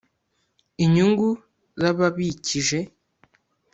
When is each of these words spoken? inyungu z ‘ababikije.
inyungu 0.83 1.29
z 1.79 1.81
‘ababikije. 1.89 2.79